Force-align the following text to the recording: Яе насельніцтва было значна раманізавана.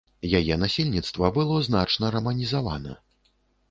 Яе 0.39 0.55
насельніцтва 0.63 1.31
было 1.37 1.61
значна 1.69 2.05
раманізавана. 2.19 3.01